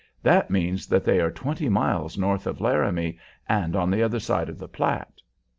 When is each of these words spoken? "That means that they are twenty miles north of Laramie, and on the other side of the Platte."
"That 0.23 0.49
means 0.49 0.87
that 0.87 1.03
they 1.03 1.19
are 1.21 1.29
twenty 1.29 1.69
miles 1.69 2.17
north 2.17 2.47
of 2.47 2.59
Laramie, 2.59 3.19
and 3.47 3.75
on 3.75 3.91
the 3.91 4.01
other 4.01 4.19
side 4.19 4.49
of 4.49 4.57
the 4.57 4.67
Platte." 4.67 5.21